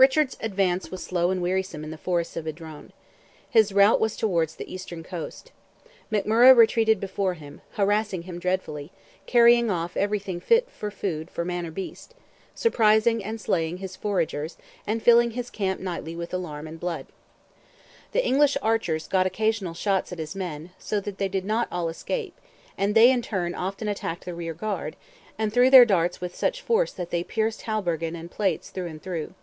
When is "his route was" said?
3.50-4.16